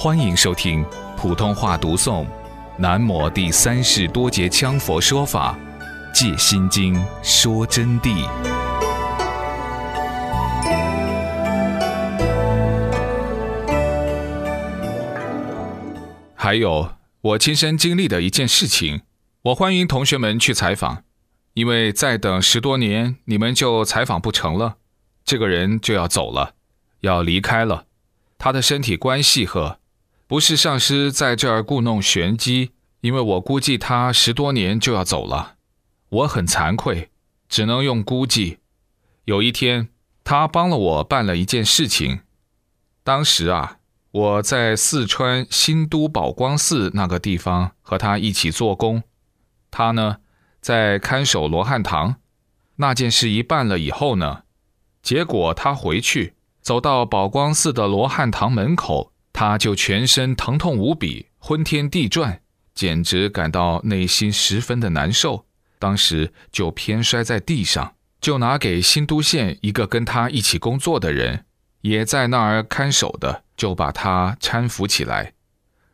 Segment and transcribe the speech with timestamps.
[0.00, 2.24] 欢迎收听普通话读诵
[2.76, 5.58] 《南摩第三世多杰羌佛说法·
[6.14, 8.24] 戒心经》说真谛。
[16.36, 19.02] 还有我亲身经历的一件事情，
[19.42, 21.02] 我欢迎同学们去采访，
[21.54, 24.76] 因为再等十多年，你们就采访不成了，
[25.24, 26.54] 这个人就要走了，
[27.00, 27.86] 要离开了。
[28.38, 29.80] 他的身体关系和，
[30.28, 35.54] 不是上师在这儿故弄玄机，因为我估计他十多年就要走了，
[36.10, 37.08] 我很惭愧，
[37.48, 38.58] 只能用估计。
[39.24, 39.88] 有一天，
[40.22, 42.20] 他帮了我办了一件事情，
[43.02, 43.78] 当时啊，
[44.10, 49.02] 我在四川新都宝光寺那个地方和他一起做工，
[49.70, 50.18] 他呢
[50.60, 52.16] 在看守罗汉堂。
[52.76, 54.42] 那件事一办了以后呢，
[55.02, 56.34] 结果他回去。
[56.60, 62.40] 走到宝光寺的罗汉堂门口，他就全身疼痛无比，昏天地转，
[62.74, 65.46] 简直感到内心十分的难受。
[65.78, 71.44] 当时就偏摔在地上，就拿给新都县一个跟他一起工作的人，
[71.82, 75.34] 也在那儿看守的，就把他搀扶起来，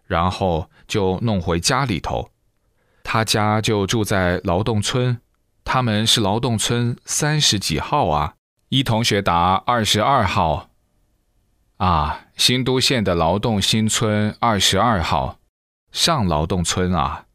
[0.06, 2.31] 然后就弄回家里头。
[3.03, 5.20] 他家就住在劳动村，
[5.67, 8.36] 他们是劳动村三十几号啊。
[8.70, 10.70] 一同学答二十二号。
[11.77, 15.39] 啊，新都县的劳动新村二十二号，
[15.93, 17.27] 上劳动村啊。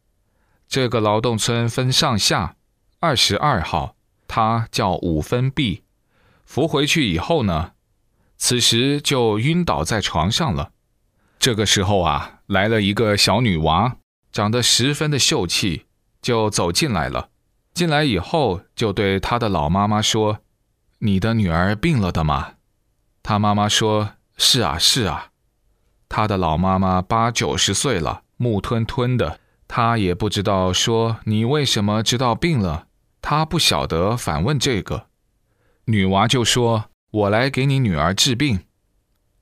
[0.68, 2.56] 这个劳动村分上下，
[3.00, 3.96] 二十二号，
[4.28, 5.82] 他叫五分壁。
[6.44, 7.72] 扶回去以后呢，
[8.36, 10.72] 此时就晕倒在床上了。
[11.38, 13.96] 这个时候啊，来了一个小女娃，
[14.30, 15.86] 长得十分的秀气，
[16.20, 17.30] 就走进来了。
[17.72, 20.40] 进来以后，就对他的老妈妈说。
[21.02, 22.56] 你的女儿病了的吗？
[23.22, 25.26] 他妈妈说：“是啊，是啊。”
[26.08, 32.86] 他的老妈妈八九十岁了，木吞吞的，他也不知道说你为什么知道病了，
[33.20, 35.06] 他不晓得反问这个。
[35.84, 38.60] 女娃就说：“我来给你女儿治病，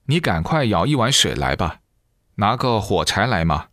[0.07, 1.79] 你赶快舀一碗水来吧，
[2.35, 3.69] 拿个火柴来嘛。”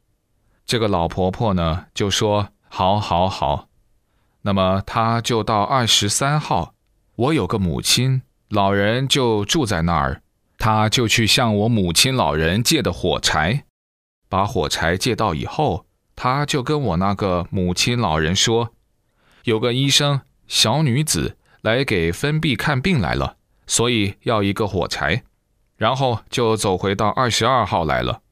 [0.65, 3.67] 这个老婆婆呢就说：“好，好，好。”
[4.43, 6.75] 那么她就到二十三号。
[7.15, 10.21] 我有个母亲，老人就住在那儿，
[10.65, 13.65] 他就去向我母亲老人借的火柴，
[14.27, 18.73] 把火柴借到以后，他就跟我那个母亲老人说，
[19.43, 23.37] 有个医生小女子来给分泌看病来了，
[23.67, 25.21] 所以要一个火柴，
[25.77, 28.23] 然后就走回到二十二号来了，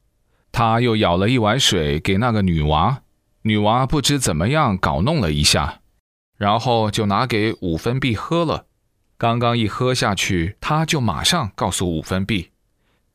[0.50, 3.02] 他又舀了一碗水给那个女娃，
[3.42, 5.82] 女娃不知怎么样搞弄了一下，
[6.36, 8.66] 然后就拿给五分币喝了。
[9.24, 12.50] 刚刚一喝下去，他就马上告诉五分币：“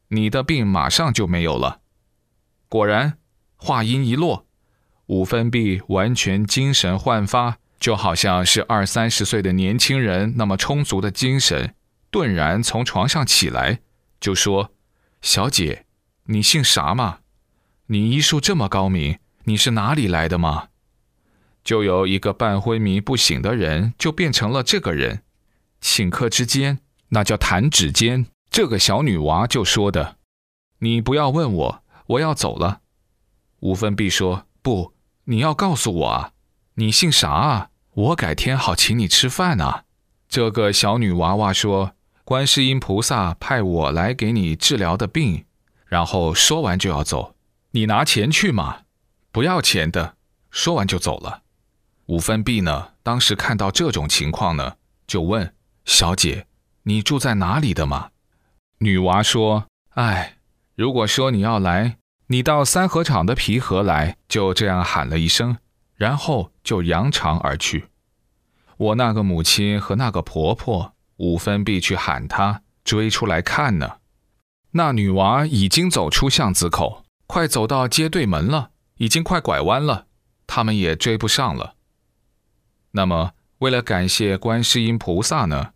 [0.09, 1.81] 你的病马上就没有了。”
[2.67, 3.19] 果然，
[3.57, 4.47] 话音一落，
[5.05, 11.75] 五分币完全精神焕发，就好像是二三十岁的年轻人那么充足的精神，
[12.09, 13.81] 顿然从床上起来，
[14.19, 14.71] 就说
[15.21, 15.85] ：“小姐，
[16.23, 17.19] 你姓啥嘛？
[17.85, 20.69] 你医术这么高明，你是哪里来的吗？”
[21.63, 25.21] 就由一个半昏迷不醒的人，就变成了这个人。
[25.81, 26.79] 顷刻之间，
[27.09, 28.25] 那叫弹指间。
[28.49, 30.17] 这个小女娃就说的
[30.79, 32.81] ：“你不要问我，我要走了。”
[33.61, 34.93] 五分币说：“不，
[35.25, 36.31] 你要告诉我啊，
[36.75, 37.69] 你姓啥啊？
[37.93, 39.83] 我改天好请你吃饭啊。”
[40.27, 45.45] 这个小女娃娃说：“观世音菩萨派我来给你治疗的病。”
[45.85, 47.35] 然后说完就要走，
[47.71, 48.81] 你拿钱去嘛？
[49.31, 50.15] 不要钱的。
[50.51, 51.43] 说完就走了。
[52.07, 55.53] 五分币呢，当时看到这种情况呢，就问。
[55.89, 56.45] 小姐，
[56.83, 58.11] 你住在哪里的吗？
[58.77, 60.37] 女娃说：“哎，
[60.75, 65.57] 如果说你要来，你到三合场的皮盒来。”就这样喊了一声，
[65.95, 67.87] 然后就扬长而去。
[68.77, 73.97] 我那个母亲和那个婆婆五分必去喊她，追出来看呢。
[74.73, 80.05] 那女娃已经走出巷子口，快走到街对门了，已经快拐弯了，
[80.45, 81.73] 他们也追不上了。
[82.91, 85.71] 那么，为了感谢观世音菩萨呢？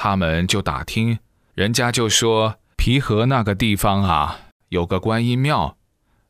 [0.00, 1.18] 他们就打听，
[1.56, 5.76] 人家就说皮河那个地方啊，有个观音庙。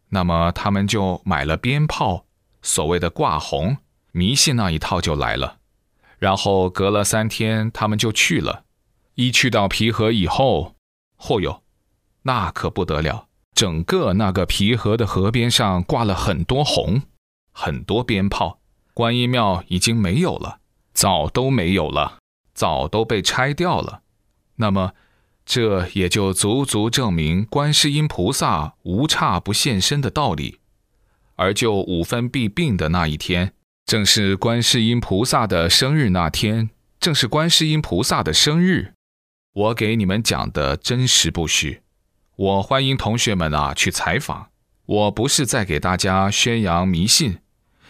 [0.08, 2.24] 那么他们就买了鞭炮，
[2.62, 3.76] 所谓的挂红，
[4.12, 5.58] 迷信那一套就来了。
[6.18, 8.64] 然后隔了三天，他们就去了。
[9.16, 10.74] 一去到皮河以后，
[11.20, 11.62] 嚯哟，
[12.22, 17.02] 那可不得了，整个那个皮河的河边上挂了很多红，
[17.52, 18.60] 很多鞭炮。
[18.94, 20.60] 观音庙已经没有了，
[20.94, 22.16] 早都没有了。
[22.58, 24.02] 早都被拆掉了，
[24.56, 24.92] 那么
[25.46, 30.58] 这也就足足证明观世音菩萨无差不现身的道理。
[31.36, 33.52] 而就五分必病的那一天，
[33.86, 38.94] 正是观世音菩萨的生日那天，正是观世音菩萨的生日。
[39.52, 41.82] 我给你们讲的真实不虚，
[42.34, 44.48] 我欢迎同学们啊去采访。
[44.84, 47.38] 我不是在给大家宣扬迷信，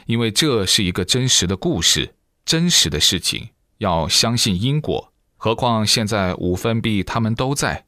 [0.04, 3.48] 因为这是一个真实的故事，真实的事情，
[3.78, 5.12] 要相信因果。
[5.36, 7.86] 何况现在五分币他们都在，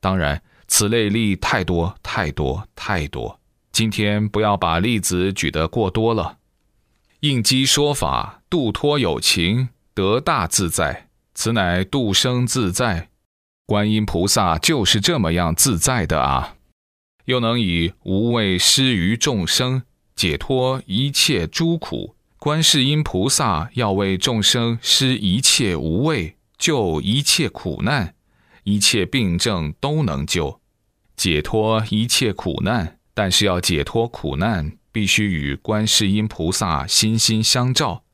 [0.00, 3.40] 当然此类例太多太多太多。
[3.72, 6.38] 今天不要把例子举得过多了。
[7.20, 13.08] 应机说法，度脱有情，得大自在，此乃度生自在。
[13.66, 16.56] 观音菩萨就是这么样自在的啊！
[17.26, 19.84] 又能以无畏施于众生，
[20.16, 22.16] 解脱一切诸苦。
[22.40, 26.38] 观世音菩萨要为众生施一切无畏。
[26.56, 28.14] 救一切苦难，
[28.64, 30.62] 一切病症都能救，
[31.14, 32.98] 解脱一切苦难。
[33.12, 38.04] 但是要解脱苦难，必须与观世音菩萨心心相照。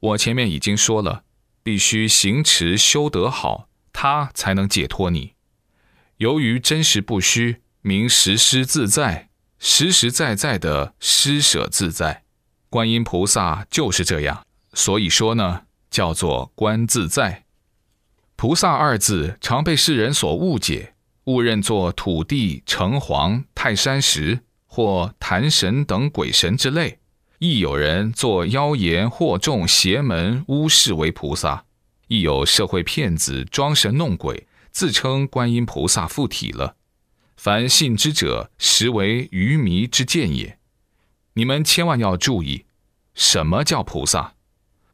[0.00, 1.24] 我前面已经说了，
[1.62, 5.34] 必须行持修得好，他才能解脱你。
[6.16, 9.28] 由于真实不虚，名实施自在，
[9.58, 12.24] 实实在在的施舍自在。
[12.70, 14.44] 观音菩萨就是这样，
[14.74, 17.44] 所以说呢，叫做观自在。
[18.36, 20.94] 菩萨二字常被世人所误解，
[21.24, 26.98] 误认作土地、城隍、泰山石或坛神等鬼神之类。
[27.38, 31.64] 亦有人作妖言惑众、邪门巫事为菩萨，
[32.08, 36.74] 亦有社会骗子装神弄鬼，自称观音菩萨附体了。
[37.36, 40.57] 凡信之者，实为愚迷之见也。
[41.38, 42.64] 你们千万要注意，
[43.14, 44.34] 什么叫菩萨？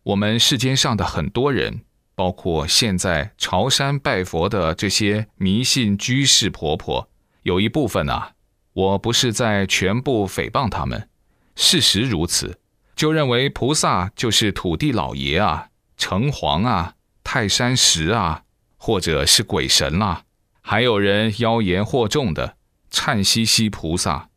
[0.03, 1.81] 我们世间上的很多人。
[2.15, 7.09] 包括现在朝山拜佛的这些迷信居士婆婆，
[7.45, 8.35] 有一部分啊，
[8.75, 11.09] 我不是在全部诽谤他们，
[11.57, 12.61] 事实如此，
[12.95, 16.95] 就认为菩萨就是土地老爷啊、城隍啊、
[17.25, 18.45] 泰山石啊，
[18.77, 20.25] 或者是鬼神啦。
[20.61, 22.57] 还有人妖言惑众的
[22.91, 24.29] 颤兮兮菩萨，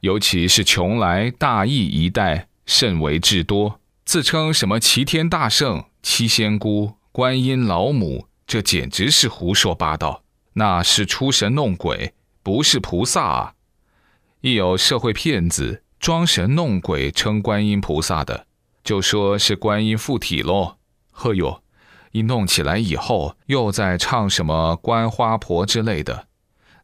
[0.00, 6.94] 尤其是邛崃大邑一带甚为至多，自称什么齐天大圣、七仙姑。
[7.12, 13.54] 观音老母，这简直是胡说八道，那是出神弄鬼，不是菩萨啊！
[14.40, 18.46] 亦有社会骗子装神弄鬼称观音菩萨的，
[18.84, 20.76] 就说是观音附体喽。
[21.10, 21.62] 呵哟，
[22.12, 26.28] 一弄起来以后，又在唱什么观花婆之类的，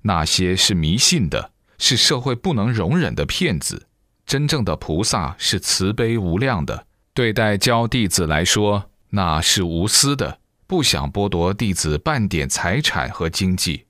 [0.03, 3.87] 那些是迷信的，是社会不能容忍的骗子。
[4.27, 8.91] 真正的菩萨是慈悲无量的，对待教弟子来说。
[9.11, 13.87] 那是无私的，不想剥夺弟子半点财产和经济，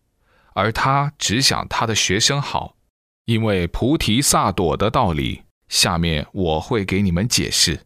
[0.53, 2.77] 而他只想他的学生好。
[3.25, 7.81] 因为菩提萨埵的道理，下面我会给你们解释。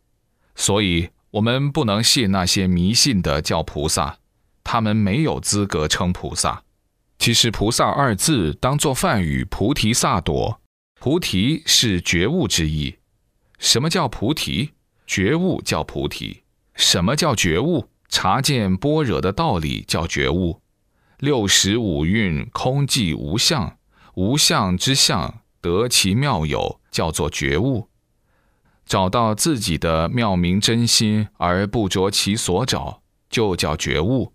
[0.56, 4.18] 所以，我们不能信那些迷信的教菩萨，
[4.64, 6.64] 他们没有资格称菩萨。
[7.20, 10.56] 其实，菩萨二字当作梵语，菩提萨埵，
[10.98, 12.96] 菩提是觉悟之意。
[13.58, 14.70] 什么叫菩提？
[15.06, 16.44] 觉悟叫菩提。
[16.74, 17.90] 什么叫觉悟？
[18.08, 20.62] 察见般若的道理叫觉悟。
[21.18, 23.76] 六十五蕴空寂无相，
[24.14, 27.90] 无相之相得其妙有，叫做觉悟。
[28.86, 34.32] 找到自己的妙明真心而不着其所找，就叫觉悟。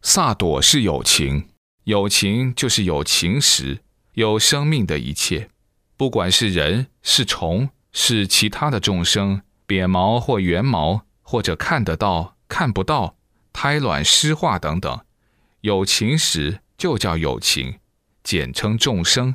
[0.00, 1.48] 萨朵是有情，
[1.86, 3.80] 有情就是有情时，
[4.12, 5.48] 有生命的一切，
[5.96, 11.02] 不管是人是虫是其他的众生，扁毛或圆毛。
[11.28, 13.16] 或者看得到、看不到，
[13.52, 15.00] 胎卵湿化等等，
[15.62, 17.80] 有情时就叫有情，
[18.22, 19.34] 简称众生。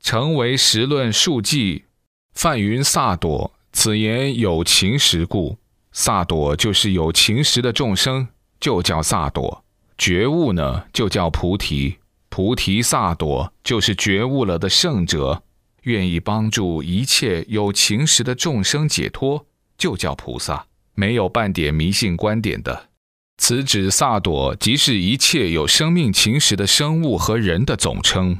[0.00, 1.84] 成为时论数记，
[2.32, 5.58] 梵云萨朵，此言有情时故。
[5.92, 9.62] 萨朵就是有情时的众生，就叫萨朵。
[10.00, 11.98] 觉悟呢，就叫菩提。
[12.30, 15.42] 菩提萨朵就是觉悟了的圣者，
[15.82, 19.44] 愿意帮助一切有情时的众生解脱，
[19.76, 20.64] 就叫菩萨。
[20.94, 22.88] 没有半点迷信观点的，
[23.36, 28.38] 此指萨朵，即是一切有生命情识的生物和人的总称。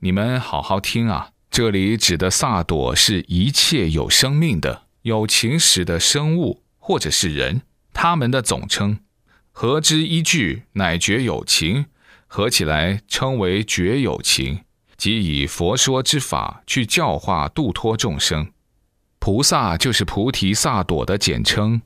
[0.00, 7.60] 你们好好听啊，这里指的萨朵是一切有生命的、有情识的生物或者是人，
[7.92, 8.98] 他们的总称。
[9.52, 11.86] 合之一句，乃觉有情，
[12.26, 14.64] 合起来称为觉有情，
[14.96, 18.50] 即以佛说之法去教化度脱众生。
[19.18, 21.82] 菩萨就是菩提萨埵的简称。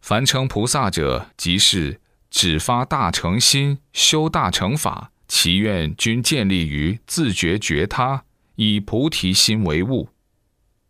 [0.00, 2.00] 凡称菩萨者，即是
[2.30, 8.24] 只发大乘心、修大乘法，其愿均建立于自觉觉他，
[8.56, 10.08] 以菩提心为物。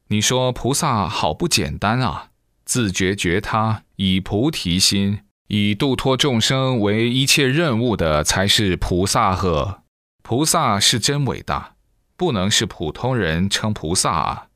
[0.08, 2.30] 你说菩萨好不简单啊！
[2.64, 9.82] 自觉觉他，以菩提心，以度脱众生为一切任务的，才是菩萨呵。
[10.22, 11.76] 菩萨是真伟大，
[12.16, 14.46] 不能是普通人称菩萨啊。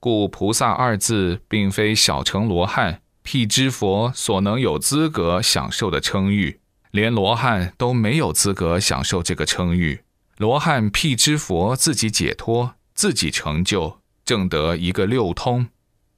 [0.00, 6.60] 故菩萨二字，并非小乘罗汉、辟支佛所能有资格享受的称誉，
[6.90, 10.02] 连罗汉都没有资格享受这个称誉。
[10.36, 15.68] 罗汉、辟支佛自己解脱，自己成就，正得一个六通。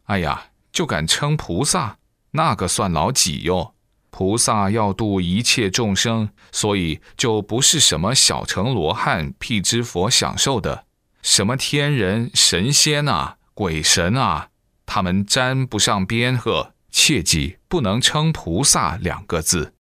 [0.06, 1.99] 哎呀，就敢称菩萨，
[2.33, 3.75] 那个算老几哟？
[4.16, 10.87] 菩萨要度一切众生，所以就不是什么小乘罗汉、辟支佛享受的，
[11.20, 13.37] 什么天人、神仙啊。
[13.52, 14.49] 鬼神啊，
[14.87, 19.75] 他们沾不上边呵，切记不能称菩萨两个字。